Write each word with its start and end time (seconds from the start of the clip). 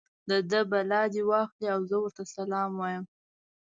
د 0.29 0.31
ده 0.49 0.61
بلا 0.71 1.01
دې 1.13 1.21
واخلي 1.29 1.67
او 1.73 1.79
زه 1.89 1.95
ورته 2.01 2.23
سلام 2.35 2.69
وایم. 2.75 3.05